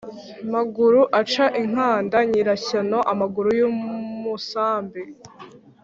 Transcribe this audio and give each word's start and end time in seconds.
Maguru 0.53 1.01
aca 1.19 1.45
inkanda 1.63 2.17
nyirashyano.-Amaguru 2.29 3.49
y'umusambi. 3.59 5.01